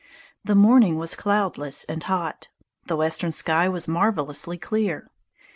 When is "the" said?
0.43-0.55, 2.87-2.95